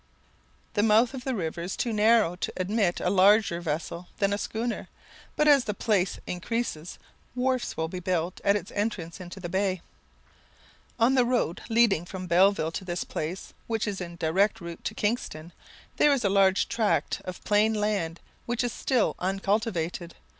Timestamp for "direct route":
14.17-14.83